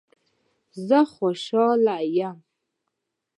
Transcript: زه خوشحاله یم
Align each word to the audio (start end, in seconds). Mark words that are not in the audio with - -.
زه 0.87 0.99
خوشحاله 1.13 1.97
یم 2.17 2.37